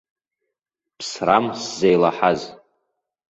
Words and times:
Ԥсрам 0.97 1.45
сзеилаҳаз. 1.61 2.41